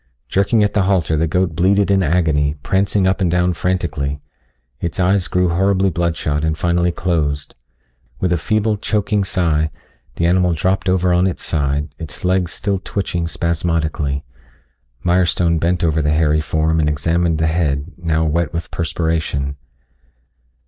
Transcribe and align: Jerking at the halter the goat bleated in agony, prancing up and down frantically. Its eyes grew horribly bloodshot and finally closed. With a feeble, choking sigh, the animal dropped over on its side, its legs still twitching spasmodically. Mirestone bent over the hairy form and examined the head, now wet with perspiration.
Jerking 0.29 0.63
at 0.63 0.73
the 0.73 0.81
halter 0.89 1.15
the 1.15 1.27
goat 1.27 1.55
bleated 1.55 1.91
in 1.91 2.01
agony, 2.01 2.55
prancing 2.63 3.05
up 3.05 3.21
and 3.21 3.29
down 3.29 3.53
frantically. 3.53 4.19
Its 4.79 4.99
eyes 4.99 5.27
grew 5.27 5.49
horribly 5.49 5.91
bloodshot 5.91 6.43
and 6.43 6.57
finally 6.57 6.91
closed. 6.91 7.53
With 8.19 8.31
a 8.33 8.37
feeble, 8.39 8.77
choking 8.77 9.23
sigh, 9.23 9.69
the 10.15 10.25
animal 10.25 10.53
dropped 10.53 10.89
over 10.89 11.13
on 11.13 11.27
its 11.27 11.43
side, 11.43 11.93
its 11.99 12.25
legs 12.25 12.51
still 12.51 12.79
twitching 12.83 13.27
spasmodically. 13.27 14.23
Mirestone 15.05 15.59
bent 15.59 15.83
over 15.83 16.01
the 16.01 16.09
hairy 16.13 16.41
form 16.41 16.79
and 16.79 16.89
examined 16.89 17.37
the 17.37 17.45
head, 17.45 17.91
now 17.95 18.23
wet 18.25 18.51
with 18.51 18.71
perspiration. 18.71 19.55